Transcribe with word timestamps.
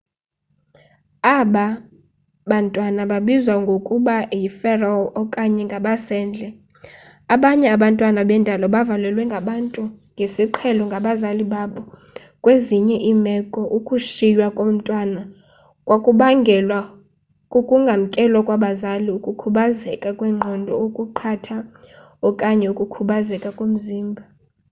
aba 1.37 1.65
bantwana 2.49 3.01
babizwa 3.11 3.55
ngokuba 3.63 4.15
yi 4.41 4.47
feral 4.59 5.03
okanye 5.21 5.61
ngabasendle. 5.69 6.47
abanye 7.33 7.67
abantwana 7.75 8.21
bendalo 8.29 8.65
bavalelwe 8.75 9.23
ngabantu 9.31 9.83
ngesiqhelo 10.13 10.83
ngabazali 10.89 11.43
babo; 11.53 11.81
kwezinye 12.43 12.97
iimeko 13.09 13.61
ukushiywa 13.77 14.47
komntwana 14.57 15.21
kwakubangelwa 15.87 16.79
kukungamkelwa 17.51 18.39
kwabazali 18.47 19.07
ukukhubazeka 19.17 20.09
kwengqondo 20.19 20.73
okuqatha 20.85 21.57
okanye 22.27 22.65
ukukhubazeka 22.73 23.49
komzimba 23.57 24.23